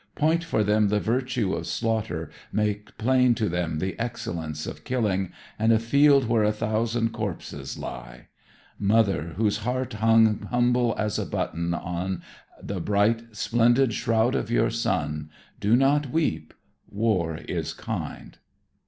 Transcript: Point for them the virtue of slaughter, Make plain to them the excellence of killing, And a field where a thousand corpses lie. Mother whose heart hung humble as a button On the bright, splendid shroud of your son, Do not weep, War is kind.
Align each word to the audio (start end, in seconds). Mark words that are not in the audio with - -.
Point 0.15 0.43
for 0.43 0.63
them 0.63 0.87
the 0.87 0.99
virtue 0.99 1.53
of 1.53 1.67
slaughter, 1.67 2.31
Make 2.51 2.97
plain 2.97 3.35
to 3.35 3.47
them 3.47 3.77
the 3.77 3.95
excellence 3.99 4.65
of 4.65 4.83
killing, 4.83 5.31
And 5.59 5.71
a 5.71 5.77
field 5.77 6.27
where 6.27 6.41
a 6.43 6.51
thousand 6.51 7.09
corpses 7.13 7.77
lie. 7.77 8.29
Mother 8.79 9.33
whose 9.37 9.57
heart 9.57 9.93
hung 9.93 10.41
humble 10.49 10.95
as 10.97 11.19
a 11.19 11.25
button 11.27 11.75
On 11.75 12.23
the 12.59 12.81
bright, 12.81 13.35
splendid 13.35 13.93
shroud 13.93 14.33
of 14.33 14.49
your 14.49 14.71
son, 14.71 15.29
Do 15.59 15.75
not 15.75 16.09
weep, 16.09 16.55
War 16.89 17.37
is 17.47 17.71
kind. 17.71 18.39